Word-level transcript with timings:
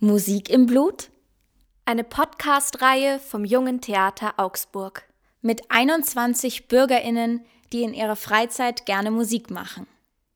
Musik 0.00 0.50
im 0.50 0.66
Blut? 0.66 1.08
Eine 1.86 2.04
Podcast-Reihe 2.04 3.18
vom 3.18 3.46
Jungen 3.46 3.80
Theater 3.80 4.34
Augsburg 4.36 5.04
mit 5.40 5.70
21 5.70 6.68
BürgerInnen, 6.68 7.46
die 7.72 7.82
in 7.82 7.94
ihrer 7.94 8.16
Freizeit 8.16 8.84
gerne 8.84 9.10
Musik 9.10 9.50
machen. 9.50 9.86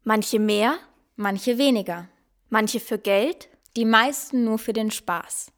Manche 0.03 0.39
mehr, 0.39 0.79
manche 1.17 1.59
weniger. 1.59 2.09
Manche 2.49 2.81
für 2.81 2.97
Geld, 2.97 3.51
die 3.77 3.85
meisten 3.85 4.45
nur 4.45 4.59
für 4.59 4.73
den 4.73 4.91
Spaß. 4.91 5.53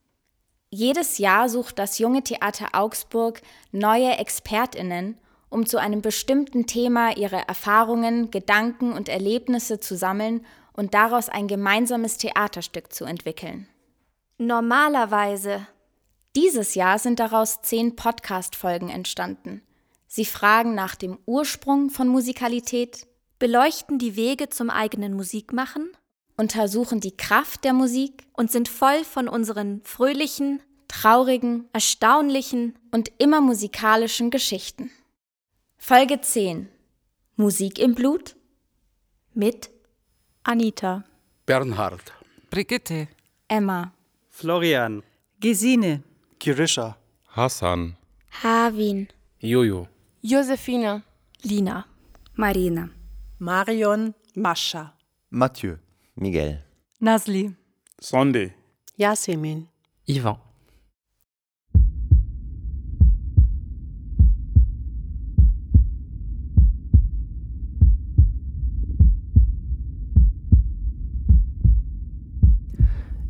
Jedes 0.71 1.19
Jahr 1.19 1.49
sucht 1.49 1.79
das 1.79 1.99
Junge 1.99 2.23
Theater 2.23 2.71
Augsburg 2.73 3.41
neue 3.71 4.19
ExpertInnen, 4.19 5.19
um 5.49 5.67
zu 5.67 5.79
einem 5.79 6.03
bestimmten 6.03 6.67
Thema 6.67 7.17
ihre 7.17 7.47
Erfahrungen, 7.47 8.31
Gedanken 8.31 8.93
und 8.93 9.09
Erlebnisse 9.09 9.79
zu 9.79 9.97
sammeln 9.97 10.45
und 10.73 10.95
daraus 10.95 11.29
ein 11.29 11.47
gemeinsames 11.47 12.19
Theaterstück 12.19 12.93
zu 12.93 13.05
entwickeln. 13.05 13.69
Normalerweise. 14.39 15.67
Dieses 16.35 16.75
Jahr 16.75 16.99
sind 16.99 17.21
daraus 17.21 17.63
zehn 17.63 17.95
Podcast-Folgen 17.95 18.89
entstanden. 18.89 19.63
Sie 20.09 20.25
fragen 20.25 20.75
nach 20.75 20.97
dem 20.97 21.19
Ursprung 21.27 21.91
von 21.91 22.09
Musikalität, 22.09 23.07
beleuchten 23.39 23.99
die 23.99 24.17
Wege 24.17 24.49
zum 24.49 24.71
eigenen 24.71 25.15
Musikmachen, 25.15 25.93
untersuchen 26.37 27.01
die 27.01 27.17
Kraft 27.17 27.65
der 27.65 27.73
Musik 27.73 28.27
und 28.33 28.51
sind 28.51 28.69
voll 28.69 29.05
von 29.05 29.29
unseren 29.29 29.83
fröhlichen, 29.85 30.61
traurigen, 30.89 31.69
erstaunlichen 31.73 32.79
und 32.91 33.11
immer 33.19 33.41
musikalischen 33.41 34.31
Geschichten. 34.31 34.91
Folge 35.77 36.21
10 36.21 36.69
Musik 37.37 37.79
im 37.79 37.95
Blut 37.95 38.37
mit 39.35 39.71
Anita, 40.45 41.05
Bernhard, 41.47 42.13
Brigitte, 42.49 43.09
Emma, 43.49 43.93
Florian, 44.31 45.03
Gesine, 45.41 46.03
Kirisha, 46.39 46.97
Hassan, 47.27 47.97
Harvin, 48.43 49.09
Jojo, 49.41 49.89
Josephine, 50.23 51.03
Lina, 51.43 51.87
Marina, 52.35 52.89
Marion, 53.39 54.15
Mascha, 54.35 54.95
Mathieu, 55.31 55.77
Miguel, 56.17 56.61
Nasli, 57.01 57.53
Sonde, 58.01 58.53
Yasemin, 58.97 59.67
Ivan. 60.07 60.37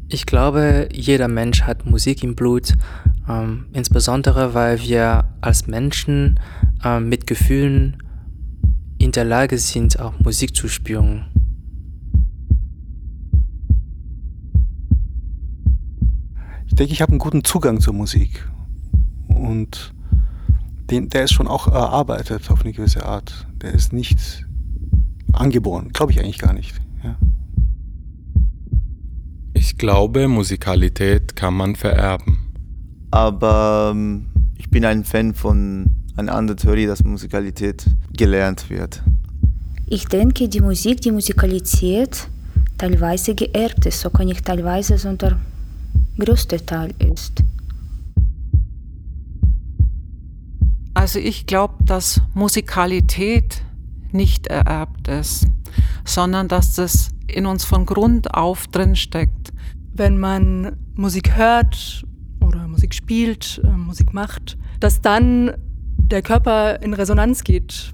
Ich 0.08 0.26
glaube, 0.26 0.88
jeder 0.92 1.28
Mensch 1.28 1.62
hat 1.62 1.86
Musik 1.86 2.22
im 2.22 2.36
Blut, 2.36 2.74
ähm, 3.28 3.66
insbesondere 3.72 4.52
weil 4.52 4.80
wir 4.82 5.24
als 5.40 5.66
Menschen 5.66 6.38
äh, 6.84 7.00
mit 7.00 7.26
Gefühlen 7.26 7.96
in 8.98 9.10
der 9.10 9.24
Lage 9.24 9.58
sind, 9.58 9.98
auch 9.98 10.20
Musik 10.20 10.54
zu 10.54 10.68
spüren. 10.68 11.33
Ich 16.74 16.78
denke, 16.78 16.92
ich 16.92 17.02
habe 17.02 17.12
einen 17.12 17.20
guten 17.20 17.44
Zugang 17.44 17.80
zur 17.80 17.94
Musik. 17.94 18.48
Und 19.28 19.94
den, 20.90 21.08
der 21.08 21.22
ist 21.22 21.32
schon 21.32 21.46
auch 21.46 21.68
erarbeitet 21.68 22.50
auf 22.50 22.62
eine 22.62 22.72
gewisse 22.72 23.06
Art. 23.06 23.46
Der 23.62 23.72
ist 23.72 23.92
nicht 23.92 24.44
angeboren, 25.32 25.90
glaube 25.92 26.10
ich 26.10 26.18
eigentlich 26.18 26.40
gar 26.40 26.52
nicht. 26.52 26.74
Ja. 27.04 27.14
Ich 29.52 29.78
glaube, 29.78 30.26
Musikalität 30.26 31.36
kann 31.36 31.54
man 31.54 31.76
vererben. 31.76 32.38
Aber 33.12 33.92
ähm, 33.94 34.26
ich 34.56 34.68
bin 34.68 34.84
ein 34.84 35.04
Fan 35.04 35.32
von 35.32 35.86
einer 36.16 36.34
anderen 36.34 36.58
Theorie, 36.58 36.86
dass 36.86 37.04
Musikalität 37.04 37.86
gelernt 38.16 38.68
wird. 38.68 39.00
Ich 39.86 40.06
denke, 40.06 40.48
die 40.48 40.60
Musik, 40.60 41.02
die 41.02 41.12
Musikalität 41.12 42.26
teilweise 42.78 43.36
geerbt 43.36 43.86
ist, 43.86 44.00
sogar 44.00 44.26
nicht 44.26 44.44
teilweise, 44.44 44.98
sondern 44.98 45.53
größter 46.18 46.64
Teil 46.64 46.94
ist. 46.98 47.42
Also 50.94 51.18
ich 51.18 51.46
glaube, 51.46 51.84
dass 51.84 52.20
Musikalität 52.34 53.62
nicht 54.12 54.46
ererbt 54.46 55.08
ist, 55.08 55.46
sondern 56.04 56.48
dass 56.48 56.74
das 56.74 57.10
in 57.26 57.46
uns 57.46 57.64
von 57.64 57.84
Grund 57.84 58.32
auf 58.32 58.68
drinsteckt. 58.68 59.52
Wenn 59.92 60.18
man 60.18 60.76
Musik 60.94 61.36
hört 61.36 62.04
oder 62.40 62.68
Musik 62.68 62.94
spielt, 62.94 63.60
äh, 63.64 63.68
Musik 63.68 64.14
macht, 64.14 64.56
dass 64.80 65.00
dann 65.00 65.52
der 65.98 66.22
Körper 66.22 66.80
in 66.82 66.94
Resonanz 66.94 67.42
geht. 67.42 67.92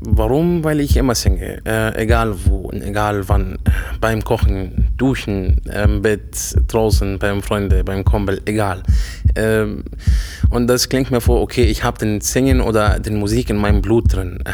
Warum? 0.00 0.62
Weil 0.62 0.80
ich 0.80 0.96
immer 0.96 1.16
singe, 1.16 1.60
äh, 1.66 2.00
egal 2.00 2.34
wo, 2.44 2.70
egal 2.70 3.28
wann, 3.28 3.58
beim 4.00 4.22
Kochen, 4.22 4.88
Duschen, 4.96 5.60
im 5.64 6.02
Bett, 6.02 6.56
draußen, 6.68 7.18
beim 7.18 7.42
Freunde, 7.42 7.82
beim 7.82 8.04
Kumpel, 8.04 8.40
egal. 8.44 8.84
Ähm, 9.34 9.82
und 10.50 10.68
das 10.68 10.88
klingt 10.88 11.10
mir 11.10 11.20
vor, 11.20 11.40
okay, 11.40 11.64
ich 11.64 11.82
habe 11.82 11.98
den 11.98 12.20
Singen 12.20 12.60
oder 12.60 13.00
den 13.00 13.16
Musik 13.16 13.50
in 13.50 13.56
meinem 13.56 13.82
Blut 13.82 14.14
drin. 14.14 14.44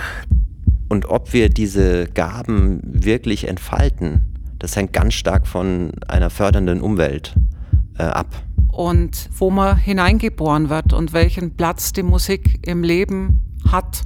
Und 0.88 1.06
ob 1.06 1.32
wir 1.34 1.50
diese 1.50 2.06
Gaben 2.06 2.80
wirklich 2.82 3.46
entfalten, 3.46 4.22
das 4.58 4.76
hängt 4.76 4.94
ganz 4.94 5.12
stark 5.12 5.46
von 5.46 5.92
einer 6.08 6.30
fördernden 6.30 6.80
Umwelt 6.80 7.34
äh, 7.98 8.04
ab. 8.04 8.28
Und 8.72 9.28
wo 9.36 9.50
man 9.50 9.76
hineingeboren 9.76 10.70
wird 10.70 10.94
und 10.94 11.12
welchen 11.12 11.54
Platz 11.54 11.92
die 11.92 12.02
Musik 12.02 12.66
im 12.66 12.82
Leben 12.82 13.40
hat. 13.70 14.02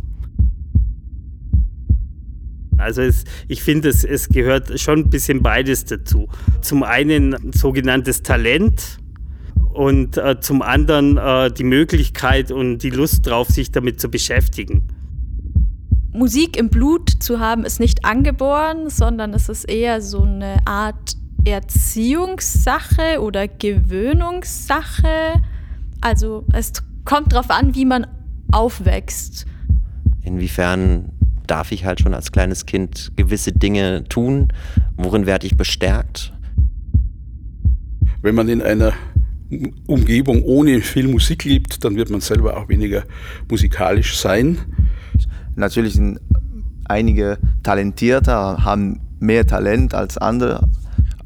Also 2.79 3.03
es, 3.03 3.25
ich 3.49 3.63
finde, 3.63 3.89
es, 3.89 4.05
es 4.05 4.29
gehört 4.29 4.79
schon 4.81 5.01
ein 5.01 5.11
bisschen 5.11 5.43
beides 5.43 5.85
dazu. 5.85 6.29
Zum 6.63 6.83
einen 6.83 7.53
sogenanntes 7.53 8.23
Talent 8.23 8.99
und 9.73 10.17
äh, 10.17 10.41
zum 10.41 10.63
anderen 10.63 11.19
äh, 11.19 11.53
die 11.53 11.65
Möglichkeit 11.65 12.51
und 12.51 12.79
die 12.79 12.91
Lust 12.91 13.27
drauf, 13.27 13.49
sich 13.49 13.71
damit 13.71 14.01
zu 14.01 14.11
beschäftigen. 14.11 14.89
Musik 16.13 16.57
im 16.57 16.69
Blut 16.69 17.11
zu 17.21 17.39
haben, 17.39 17.65
ist 17.65 17.79
nicht 17.79 18.05
angeboren, 18.05 18.91
sondern 18.91 19.35
es 19.35 19.49
ist 19.49 19.65
eher 19.65 20.01
so 20.01 20.23
eine 20.23 20.57
Art 20.65 21.17
Erziehungssache 21.45 23.21
oder 23.21 23.47
Gewöhnungssache. 23.47 25.41
Also 26.01 26.45
es 26.53 26.73
kommt 27.05 27.33
darauf 27.33 27.51
an, 27.51 27.75
wie 27.75 27.85
man 27.85 28.07
aufwächst. 28.51 29.47
Inwiefern 30.23 31.13
darf 31.51 31.73
ich 31.73 31.85
halt 31.85 32.01
schon 32.01 32.15
als 32.15 32.33
kleines 32.33 32.67
Kind 32.67 33.13
gewisse 33.17 33.53
Dinge 33.53 34.05
tun? 34.05 34.53
Worin 34.97 35.27
werde 35.27 35.47
ich 35.47 35.57
bestärkt? 35.57 36.33
Wenn 38.23 38.35
man 38.35 38.49
in 38.49 38.63
einer 38.63 38.93
Umgebung 39.87 40.43
ohne 40.43 40.81
viel 40.81 41.09
Musik 41.09 41.45
lebt, 41.45 41.85
dann 41.85 41.97
wird 41.97 42.11
man 42.11 42.21
selber 42.21 42.57
auch 42.57 42.69
weniger 42.69 43.05
musikalisch 43.51 44.17
sein. 44.17 44.59
Natürlich 45.57 45.95
sind 45.95 46.21
einige 46.85 47.39
talentierter, 47.63 48.65
haben 48.65 49.01
mehr 49.19 49.47
Talent 49.47 49.95
als 49.95 50.19
andere. 50.19 50.69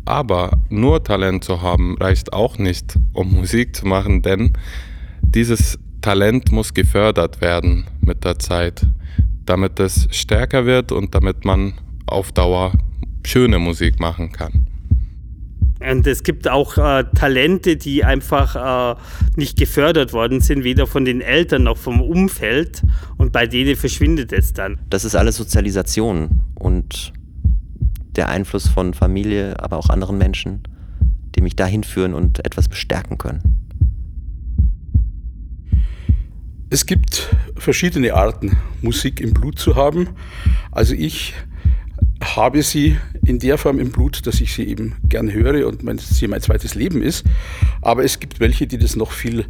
Aber 0.04 0.62
nur 0.68 1.02
Talent 1.04 1.44
zu 1.44 1.62
haben 1.62 1.96
reicht 1.98 2.32
auch 2.32 2.58
nicht, 2.58 2.96
um 3.12 3.32
Musik 3.34 3.76
zu 3.76 3.86
machen, 3.86 4.22
denn 4.22 4.52
dieses 5.22 5.78
Talent 6.00 6.50
muss 6.50 6.75
gefördert 6.75 7.40
werden 7.40 7.84
mit 8.00 8.25
der 8.25 8.38
Zeit, 8.38 8.86
damit 9.52 9.78
es 9.81 10.08
stärker 10.10 10.64
wird 10.64 10.93
und 10.93 11.14
damit 11.14 11.44
man 11.44 11.75
auf 12.06 12.32
Dauer 12.32 12.72
schöne 13.22 13.58
Musik 13.58 14.00
machen 14.00 14.32
kann. 14.32 14.66
Und 15.78 16.06
es 16.06 16.22
gibt 16.22 16.49
auch 16.49 16.78
äh, 16.78 17.04
Talente, 17.14 17.76
die 17.76 18.02
einfach 18.02 18.96
äh, 18.96 18.99
nicht 19.37 19.58
gefördert 19.58 20.14
worden 20.14 20.40
sind, 20.40 20.64
weder 20.64 20.87
von 20.87 21.04
den 21.04 21.20
Eltern 21.20 21.64
noch 21.64 21.76
vom 21.76 22.00
Umfeld. 22.00 22.81
Und 23.19 23.32
bei 23.32 23.46
denen 23.46 23.76
verschwindet 23.76 24.32
es 24.32 24.54
dann. 24.54 24.78
Das 24.88 25.04
ist 25.04 25.14
alles 25.14 25.37
Sozialisation 25.37 26.40
und 26.54 27.12
der 28.16 28.31
Einfluss 28.31 28.69
von 28.69 28.94
Familie, 28.94 29.62
aber 29.62 29.76
auch 29.76 29.90
anderen 29.90 30.16
Menschen, 30.16 30.62
die 31.34 31.43
mich 31.43 31.56
dahin 31.56 31.84
führen 31.84 32.14
und 32.14 32.43
etwas 32.46 32.70
bestärken 32.70 33.19
können. 33.19 33.51
Es 36.72 36.86
gibt 36.86 37.28
verschiedene 37.54 38.14
Arten, 38.14 38.56
Musik 38.80 39.20
im 39.20 39.34
Blut 39.34 39.58
zu 39.58 39.76
haben. 39.76 40.08
Also 40.70 40.94
ich 40.94 41.34
habe 42.22 42.62
sie 42.62 42.96
in 43.26 43.38
der 43.38 43.58
Form 43.58 43.78
im 43.78 43.90
Blut, 43.90 44.26
dass 44.26 44.40
ich 44.40 44.54
sie 44.54 44.64
eben 44.64 44.94
gern 45.06 45.30
höre 45.30 45.66
und 45.69 45.82
mein, 45.82 45.98
sie 45.98 46.26
mein 46.28 46.40
zweites 46.40 46.74
Leben 46.74 47.02
ist. 47.02 47.26
Aber 47.82 48.04
es 48.04 48.20
gibt 48.20 48.40
welche, 48.40 48.66
die 48.66 48.78
das 48.78 48.96
noch 48.96 49.12
viel 49.12 49.44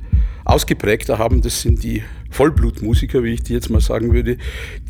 ausgeprägter 0.44 1.18
haben. 1.18 1.42
Das 1.42 1.62
sind 1.62 1.84
die 1.84 2.02
Vollblutmusiker, 2.30 3.22
wie 3.22 3.34
ich 3.34 3.44
die 3.44 3.52
jetzt 3.52 3.70
mal 3.70 3.80
sagen 3.80 4.12
würde, 4.12 4.36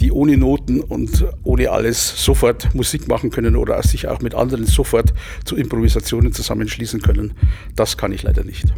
die 0.00 0.10
ohne 0.10 0.38
Noten 0.38 0.80
und 0.80 1.26
ohne 1.42 1.70
alles 1.70 2.24
sofort 2.24 2.74
Musik 2.74 3.08
machen 3.08 3.28
können 3.28 3.56
oder 3.56 3.82
sich 3.82 4.08
auch 4.08 4.22
mit 4.22 4.34
anderen 4.34 4.64
sofort 4.64 5.12
zu 5.44 5.54
Improvisationen 5.54 6.32
zusammenschließen 6.32 7.02
können. 7.02 7.34
Das 7.76 7.98
kann 7.98 8.10
ich 8.10 8.22
leider 8.22 8.42
nicht. 8.42 8.72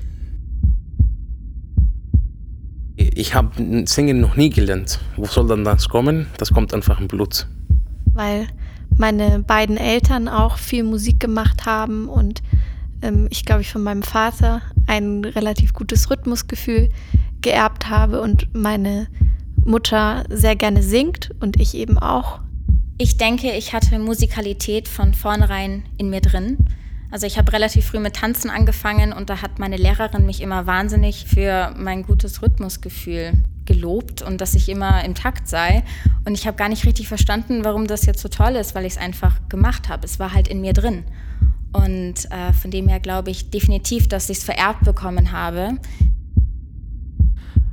Ich 3.17 3.35
habe 3.35 3.87
Singen 3.87 4.21
noch 4.21 4.35
nie 4.35 4.51
gelernt. 4.51 4.99
Wo 5.17 5.27
soll 5.27 5.47
dann 5.47 5.63
das 5.65 5.89
kommen? 5.89 6.27
Das 6.37 6.53
kommt 6.53 6.75
einfach 6.75 7.01
im 7.01 7.07
Blut. 7.07 7.47
Weil 8.13 8.49
meine 8.97 9.41
beiden 9.41 9.77
Eltern 9.77 10.29
auch 10.29 10.59
viel 10.59 10.83
Musik 10.83 11.21
gemacht 11.21 11.65
haben 11.65 12.09
und 12.09 12.43
ähm, 13.03 13.29
ich 13.31 13.45
glaube, 13.45 13.63
ich 13.63 13.71
von 13.71 13.83
meinem 13.83 14.03
Vater 14.03 14.63
ein 14.87 15.25
relativ 15.25 15.73
gutes 15.75 16.11
Rhythmusgefühl 16.11 16.89
geerbt 17.41 17.89
habe 17.89 18.21
und 18.21 18.53
meine 18.53 19.07
Mutter 19.65 20.25
sehr 20.29 20.57
gerne 20.57 20.83
singt 20.83 21.31
und 21.41 21.61
ich 21.61 21.77
eben 21.77 21.99
auch. 21.99 22.41
Ich 22.99 23.17
denke, 23.17 23.53
ich 23.53 23.73
hatte 23.73 23.99
Musikalität 23.99 24.89
von 24.89 25.15
vornherein 25.15 25.85
in 25.99 26.11
mir 26.11 26.21
drin. 26.21 26.59
Also 27.15 27.29
ich 27.29 27.39
habe 27.39 27.53
relativ 27.53 27.87
früh 27.87 28.01
mit 28.01 28.17
Tanzen 28.17 28.51
angefangen 28.51 29.13
und 29.13 29.31
da 29.31 29.41
hat 29.41 29.61
meine 29.61 29.77
Lehrerin 29.77 30.27
mich 30.27 30.41
immer 30.41 30.67
wahnsinnig 30.67 31.27
für 31.27 31.73
mein 31.79 32.03
gutes 32.03 32.43
Rhythmusgefühl 32.43 33.35
gelobt 33.67 34.21
und 34.23 34.41
dass 34.41 34.57
ich 34.57 34.69
immer 34.69 35.05
im 35.05 35.15
Takt 35.15 35.47
sei. 35.47 35.85
Und 36.25 36.35
ich 36.35 36.49
habe 36.49 36.57
gar 36.57 36.69
nicht 36.69 36.85
richtig 36.85 37.07
verstanden, 37.07 37.65
warum 37.65 37.87
das 37.87 38.05
jetzt 38.05 38.21
so 38.21 38.29
toll 38.29 38.57
ist, 38.57 38.75
weil 38.75 38.85
ich 38.85 38.95
es 38.95 38.99
einfach 38.99 39.49
gemacht 39.49 39.89
habe. 39.89 40.05
Es 40.05 40.19
war 40.19 40.35
halt 40.35 40.49
in 40.49 40.61
mir 40.61 40.73
drin. 40.73 41.05
Und 41.73 42.29
äh, 42.33 42.53
von 42.53 42.73
dem 42.73 42.89
her 42.89 42.99
glaube 42.99 43.31
ich 43.31 43.49
definitiv, 43.49 44.09
dass 44.09 44.29
ich 44.29 44.39
es 44.39 44.45
vererbt 44.45 44.85
bekommen 44.85 45.31
habe. 45.31 45.79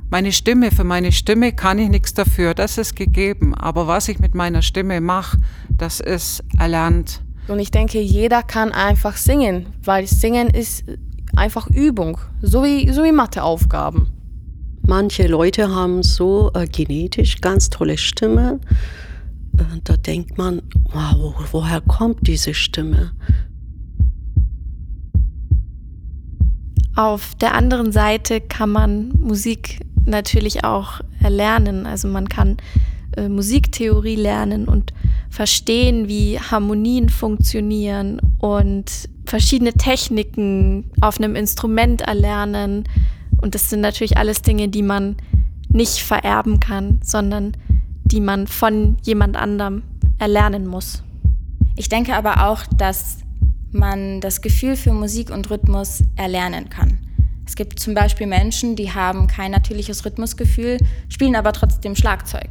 Meine 0.08 0.30
Stimme, 0.30 0.70
für 0.70 0.84
meine 0.84 1.10
Stimme 1.10 1.50
kann 1.50 1.80
ich 1.80 1.88
nichts 1.88 2.14
dafür, 2.14 2.54
das 2.54 2.78
ist 2.78 2.94
gegeben. 2.94 3.56
Aber 3.56 3.88
was 3.88 4.06
ich 4.06 4.20
mit 4.20 4.36
meiner 4.36 4.62
Stimme 4.62 5.00
mache, 5.00 5.38
das 5.68 5.98
ist 5.98 6.44
erlernt. 6.60 7.24
Und 7.52 7.58
ich 7.58 7.70
denke, 7.70 8.00
jeder 8.00 8.42
kann 8.42 8.72
einfach 8.72 9.18
singen, 9.18 9.66
weil 9.84 10.06
Singen 10.06 10.48
ist 10.48 10.84
einfach 11.36 11.68
Übung, 11.68 12.16
so 12.40 12.64
wie, 12.64 12.90
so 12.90 13.04
wie 13.04 13.12
Matheaufgaben. 13.12 14.06
Manche 14.86 15.26
Leute 15.26 15.68
haben 15.68 16.02
so 16.02 16.50
äh, 16.54 16.66
genetisch 16.66 17.42
ganz 17.42 17.68
tolle 17.68 17.98
Stimme. 17.98 18.58
Äh, 19.58 19.64
da 19.84 19.98
denkt 19.98 20.38
man, 20.38 20.62
wow, 20.92 21.34
woher 21.52 21.82
kommt 21.82 22.26
diese 22.26 22.54
Stimme? 22.54 23.12
Auf 26.96 27.34
der 27.34 27.54
anderen 27.54 27.92
Seite 27.92 28.40
kann 28.40 28.70
man 28.70 29.10
Musik 29.10 29.80
natürlich 30.06 30.64
auch 30.64 31.02
erlernen. 31.22 31.84
Also 31.84 32.08
man 32.08 32.30
kann 32.30 32.56
äh, 33.18 33.28
Musiktheorie 33.28 34.16
lernen 34.16 34.66
und 34.68 34.94
verstehen, 35.32 36.08
wie 36.08 36.38
Harmonien 36.38 37.08
funktionieren 37.08 38.20
und 38.38 39.08
verschiedene 39.24 39.72
Techniken 39.72 40.90
auf 41.00 41.18
einem 41.18 41.36
Instrument 41.36 42.02
erlernen. 42.02 42.84
Und 43.40 43.54
das 43.54 43.70
sind 43.70 43.80
natürlich 43.80 44.18
alles 44.18 44.42
Dinge, 44.42 44.68
die 44.68 44.82
man 44.82 45.16
nicht 45.70 46.00
vererben 46.00 46.60
kann, 46.60 47.00
sondern 47.02 47.56
die 48.04 48.20
man 48.20 48.46
von 48.46 48.98
jemand 49.04 49.36
anderem 49.36 49.84
erlernen 50.18 50.66
muss. 50.66 51.02
Ich 51.76 51.88
denke 51.88 52.14
aber 52.14 52.46
auch, 52.46 52.64
dass 52.76 53.16
man 53.70 54.20
das 54.20 54.42
Gefühl 54.42 54.76
für 54.76 54.92
Musik 54.92 55.30
und 55.30 55.48
Rhythmus 55.48 56.02
erlernen 56.14 56.68
kann. 56.68 56.98
Es 57.46 57.56
gibt 57.56 57.80
zum 57.80 57.94
Beispiel 57.94 58.26
Menschen, 58.26 58.76
die 58.76 58.92
haben 58.92 59.28
kein 59.28 59.50
natürliches 59.50 60.04
Rhythmusgefühl, 60.04 60.76
spielen 61.08 61.36
aber 61.36 61.54
trotzdem 61.54 61.96
Schlagzeug. 61.96 62.50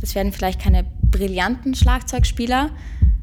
Das 0.00 0.14
werden 0.14 0.32
vielleicht 0.32 0.60
keine 0.60 0.86
brillanten 1.10 1.74
Schlagzeugspieler, 1.74 2.70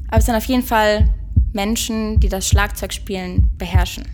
aber 0.08 0.18
es 0.18 0.26
sind 0.26 0.34
auf 0.34 0.44
jeden 0.44 0.62
Fall 0.62 1.08
Menschen, 1.52 2.20
die 2.20 2.28
das 2.28 2.48
Schlagzeugspielen 2.48 3.48
beherrschen. 3.58 4.04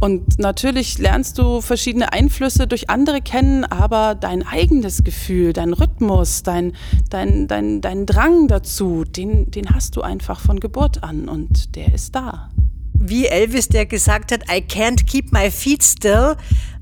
Und 0.00 0.38
natürlich 0.38 0.98
lernst 0.98 1.38
du 1.38 1.60
verschiedene 1.60 2.12
Einflüsse 2.12 2.66
durch 2.68 2.88
andere 2.88 3.20
kennen, 3.20 3.64
aber 3.64 4.14
dein 4.14 4.46
eigenes 4.46 5.02
Gefühl, 5.02 5.52
dein 5.52 5.72
Rhythmus, 5.72 6.44
dein, 6.44 6.72
dein, 7.10 7.48
dein, 7.48 7.80
dein 7.80 8.06
Drang 8.06 8.46
dazu, 8.46 9.04
den, 9.04 9.50
den 9.50 9.74
hast 9.74 9.96
du 9.96 10.02
einfach 10.02 10.38
von 10.40 10.60
Geburt 10.60 11.02
an 11.02 11.28
und 11.28 11.74
der 11.74 11.94
ist 11.94 12.14
da. 12.14 12.50
Wie 12.94 13.26
Elvis, 13.26 13.68
der 13.68 13.86
gesagt 13.86 14.30
hat, 14.32 14.42
I 14.44 14.60
can't 14.60 15.04
keep 15.06 15.32
my 15.32 15.50
feet 15.50 15.82
still, 15.82 16.36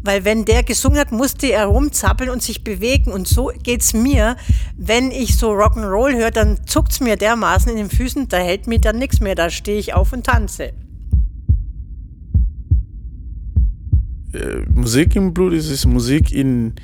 weil 0.07 0.25
wenn 0.25 0.45
der 0.45 0.63
gesungen 0.63 0.99
hat, 0.99 1.13
musste 1.13 1.53
er 1.53 1.67
rumzappeln 1.67 2.31
und 2.31 2.43
sich 2.43 2.65
bewegen. 2.65 3.13
Und 3.13 3.29
so 3.29 3.51
geht's 3.63 3.93
mir. 3.93 4.37
Wenn 4.77 5.11
ich 5.11 5.37
so 5.37 5.51
Rock'n'Roll 5.53 6.17
höre, 6.17 6.31
dann 6.31 6.59
zuckt's 6.67 7.01
mir 7.01 7.17
dermaßen 7.17 7.71
in 7.71 7.77
den 7.77 7.91
Füßen, 7.91 8.29
da 8.29 8.39
hält 8.39 8.67
mir 8.67 8.81
dann 8.81 8.99
nichts 8.99 9.21
mehr. 9.21 9.35
Da 9.35 9.51
stehe 9.51 9.79
ich 9.79 9.95
auf 9.95 10.13
und 10.13 10.25
tanze. 10.25 10.73
Äh, 14.33 14.63
Musik 14.75 15.17
im 15.17 15.35
Blut 15.35 15.53
ist, 15.53 15.71
ist 15.71 15.87
Musik 15.87 16.33
in, 16.33 16.75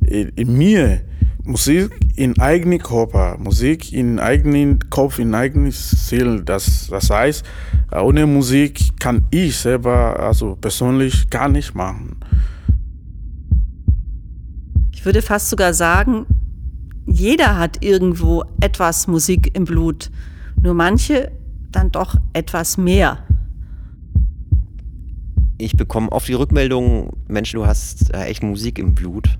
in, 0.00 0.28
in, 0.30 0.56
mir. 0.56 1.00
Musik 1.46 1.90
in 2.16 2.38
eigenen 2.40 2.78
Körper, 2.78 3.36
Musik 3.38 3.92
in 3.92 4.18
eigenen 4.18 4.78
Kopf, 4.88 5.18
in 5.18 5.34
eigenen 5.34 5.72
Seele. 5.72 6.42
Das, 6.42 6.88
das 6.88 7.10
heißt, 7.10 7.44
ohne 7.92 8.26
Musik 8.26 8.98
kann 8.98 9.26
ich 9.30 9.56
selber, 9.58 10.18
also 10.18 10.56
persönlich, 10.56 11.28
gar 11.28 11.50
nicht 11.50 11.74
machen. 11.74 12.16
Ich 15.04 15.06
würde 15.06 15.20
fast 15.20 15.50
sogar 15.50 15.74
sagen, 15.74 16.24
jeder 17.04 17.58
hat 17.58 17.84
irgendwo 17.84 18.42
etwas 18.62 19.06
Musik 19.06 19.54
im 19.54 19.66
Blut. 19.66 20.10
Nur 20.62 20.72
manche 20.72 21.30
dann 21.70 21.92
doch 21.92 22.16
etwas 22.32 22.78
mehr 22.78 23.18
ich 25.58 25.76
bekomme 25.76 26.10
oft 26.10 26.28
die 26.28 26.34
Rückmeldung, 26.34 27.16
Mensch, 27.28 27.52
du 27.52 27.66
hast 27.66 28.12
äh, 28.14 28.24
echt 28.24 28.42
Musik 28.42 28.78
im 28.78 28.94
Blut. 28.94 29.38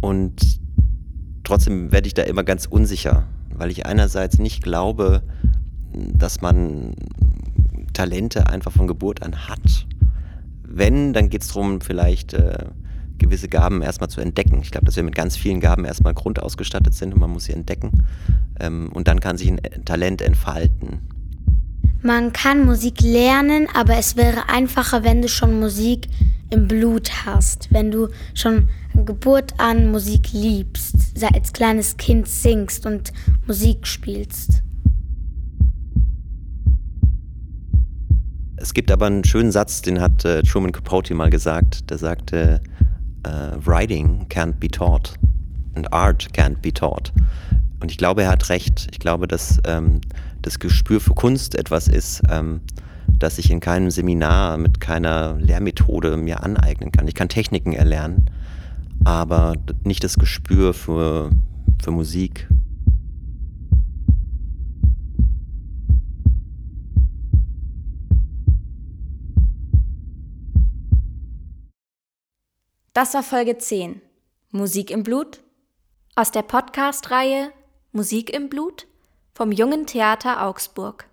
Und 0.00 0.60
trotzdem 1.44 1.92
werde 1.92 2.06
ich 2.06 2.14
da 2.14 2.22
immer 2.22 2.42
ganz 2.42 2.66
unsicher, 2.66 3.26
weil 3.50 3.70
ich 3.70 3.86
einerseits 3.86 4.38
nicht 4.38 4.62
glaube, 4.62 5.22
dass 5.92 6.40
man 6.40 6.94
Talente 7.92 8.48
einfach 8.48 8.72
von 8.72 8.86
Geburt 8.86 9.22
an 9.22 9.48
hat. 9.48 9.86
Wenn, 10.62 11.12
dann 11.12 11.28
geht 11.28 11.42
es 11.42 11.48
darum, 11.48 11.80
vielleicht 11.80 12.32
äh, 12.32 12.64
gewisse 13.22 13.48
Gaben 13.48 13.82
erstmal 13.82 14.10
zu 14.10 14.20
entdecken. 14.20 14.60
Ich 14.62 14.70
glaube, 14.70 14.86
dass 14.86 14.96
wir 14.96 15.02
mit 15.02 15.14
ganz 15.14 15.36
vielen 15.36 15.60
Gaben 15.60 15.84
erstmal 15.84 16.14
grundausgestattet 16.14 16.94
sind 16.94 17.14
und 17.14 17.20
man 17.20 17.30
muss 17.30 17.44
sie 17.44 17.52
entdecken. 17.52 18.04
Ähm, 18.60 18.90
und 18.92 19.08
dann 19.08 19.20
kann 19.20 19.38
sich 19.38 19.48
ein 19.48 19.60
Talent 19.84 20.20
entfalten. 20.20 21.00
Man 22.02 22.32
kann 22.32 22.64
Musik 22.64 23.00
lernen, 23.00 23.68
aber 23.72 23.96
es 23.96 24.16
wäre 24.16 24.48
einfacher, 24.48 25.04
wenn 25.04 25.22
du 25.22 25.28
schon 25.28 25.60
Musik 25.60 26.08
im 26.50 26.66
Blut 26.68 27.24
hast, 27.24 27.72
wenn 27.72 27.90
du 27.90 28.08
schon 28.34 28.68
Geburt 28.94 29.54
an 29.58 29.90
Musik 29.90 30.32
liebst, 30.32 30.96
als 31.32 31.52
kleines 31.52 31.96
Kind 31.96 32.28
singst 32.28 32.84
und 32.86 33.12
Musik 33.46 33.86
spielst. 33.86 34.62
Es 38.56 38.74
gibt 38.74 38.90
aber 38.90 39.06
einen 39.06 39.24
schönen 39.24 39.50
Satz, 39.50 39.82
den 39.82 40.00
hat 40.00 40.24
äh, 40.24 40.42
Truman 40.42 40.70
Capote 40.70 41.14
mal 41.14 41.30
gesagt. 41.30 41.90
Der 41.90 41.98
sagte, 41.98 42.60
uh, 43.26 43.56
Writing 43.64 44.26
can't 44.28 44.58
be 44.58 44.68
taught 44.68 45.14
and 45.74 45.92
art 45.92 46.28
can't 46.32 46.60
be 46.62 46.72
taught. 46.72 47.12
Und 47.80 47.90
ich 47.90 47.98
glaube, 47.98 48.22
er 48.22 48.30
hat 48.30 48.48
recht. 48.48 48.88
Ich 48.92 49.00
glaube, 49.00 49.26
dass 49.26 49.58
ähm, 49.64 50.00
das 50.40 50.58
Gespür 50.58 51.00
für 51.00 51.14
Kunst 51.14 51.56
etwas 51.56 51.88
ist, 51.88 52.22
ähm, 52.30 52.60
das 53.08 53.38
ich 53.38 53.50
in 53.50 53.60
keinem 53.60 53.90
Seminar 53.90 54.56
mit 54.58 54.80
keiner 54.80 55.36
Lehrmethode 55.38 56.16
mir 56.16 56.42
aneignen 56.42 56.92
kann. 56.92 57.08
Ich 57.08 57.14
kann 57.14 57.28
Techniken 57.28 57.72
erlernen, 57.72 58.30
aber 59.04 59.54
nicht 59.84 60.04
das 60.04 60.16
Gespür 60.16 60.74
für, 60.74 61.30
für 61.82 61.90
Musik. 61.90 62.48
Das 72.94 73.14
war 73.14 73.22
Folge 73.22 73.56
10. 73.56 74.02
Musik 74.50 74.90
im 74.90 75.02
Blut? 75.02 75.40
Aus 76.14 76.30
der 76.30 76.42
Podcast-Reihe 76.42 77.50
Musik 77.92 78.28
im 78.28 78.50
Blut 78.50 78.86
vom 79.32 79.50
Jungen 79.50 79.86
Theater 79.86 80.46
Augsburg. 80.46 81.08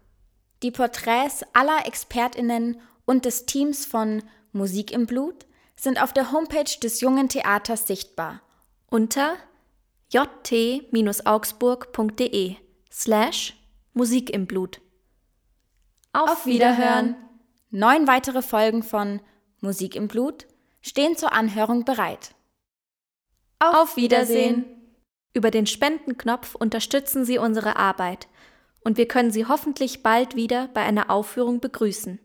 Die 0.62 0.72
Porträts 0.72 1.46
aller 1.54 1.88
Expertinnen 1.88 2.82
und 3.06 3.24
des 3.24 3.46
Teams 3.46 3.86
von 3.86 4.24
Musik 4.52 4.92
im 4.92 5.06
Blut 5.06 5.46
sind 5.78 6.04
auf 6.04 6.12
der 6.12 6.34
Homepage 6.34 6.78
des 6.84 7.00
Jungen 7.00 7.30
Theaters 7.30 7.88
sichtbar 7.88 8.42
unter 8.90 9.38
jt-augsburg.de 10.12 12.56
slash 12.92 13.56
Musik 13.94 14.32
im 14.32 14.48
Blut. 14.48 14.82
Auf 16.12 16.46
Wiederhören! 16.46 17.16
Neun 17.70 18.06
weitere 18.06 18.42
Folgen 18.42 18.84
von 18.84 19.22
Musik 19.62 19.96
im 19.96 20.10
Blut 20.10 20.49
stehen 20.82 21.18
zur 21.18 21.34
Anhörung 21.34 21.86
bereit. 21.86 22.36
Auf 23.60 23.98
Wiedersehen! 23.98 24.66
Über 25.34 25.52
den 25.52 25.68
Spendenknopf 25.68 26.56
unterstützen 26.56 27.24
Sie 27.26 27.38
unsere 27.38 27.76
Arbeit 27.76 28.28
und 28.82 28.98
wir 28.98 29.08
können 29.08 29.32
Sie 29.32 29.46
hoffentlich 29.46 30.02
bald 30.02 30.36
wieder 30.36 30.70
bei 30.74 30.82
einer 30.82 31.10
Aufführung 31.10 31.60
begrüßen. 31.60 32.20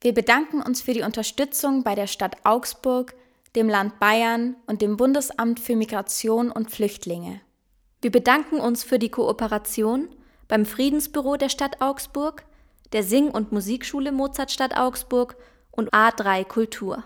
Wir 0.00 0.12
bedanken 0.12 0.60
uns 0.60 0.82
für 0.82 0.92
die 0.92 1.02
Unterstützung 1.02 1.84
bei 1.84 1.94
der 1.94 2.08
Stadt 2.08 2.36
Augsburg, 2.44 3.14
dem 3.54 3.68
Land 3.68 4.00
Bayern 4.00 4.56
und 4.66 4.82
dem 4.82 4.96
Bundesamt 4.96 5.60
für 5.60 5.76
Migration 5.76 6.50
und 6.50 6.70
Flüchtlinge. 6.70 7.40
Wir 8.00 8.10
bedanken 8.10 8.58
uns 8.58 8.82
für 8.82 8.98
die 8.98 9.10
Kooperation 9.10 10.08
beim 10.48 10.66
Friedensbüro 10.66 11.36
der 11.36 11.48
Stadt 11.48 11.80
Augsburg, 11.80 12.44
der 12.92 13.04
Sing- 13.04 13.30
und 13.30 13.52
Musikschule 13.52 14.10
Mozartstadt 14.10 14.76
Augsburg 14.76 15.36
und 15.70 15.92
A3 15.92 16.44
Kultur. 16.44 17.04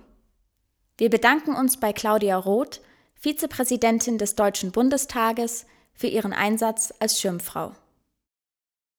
Wir 0.99 1.11
bedanken 1.11 1.55
uns 1.55 1.79
bei 1.79 1.93
Claudia 1.93 2.39
Roth, 2.39 2.81
Vizepräsidentin 3.15 4.17
des 4.17 4.35
Deutschen 4.35 4.73
Bundestages, 4.73 5.67
für 5.93 6.07
ihren 6.07 6.33
Einsatz 6.33 6.93
als 7.01 7.21
Schirmfrau. 7.21 7.73